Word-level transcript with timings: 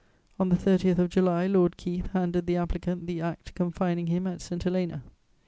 On 0.39 0.49
the 0.49 0.55
30th 0.55 0.97
of 0.97 1.11
July, 1.11 1.45
Lord 1.45 1.77
Keith 1.77 2.07
handed 2.07 2.47
the 2.47 2.57
applicant 2.57 3.05
the 3.05 3.21
Act 3.21 3.53
confining 3.53 4.07
him 4.07 4.25
at 4.25 4.41
St. 4.41 4.63
Helena. 4.63 5.03